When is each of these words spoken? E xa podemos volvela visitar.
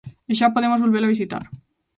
E 0.31 0.33
xa 0.39 0.47
podemos 0.55 0.83
volvela 0.85 1.13
visitar. 1.13 1.43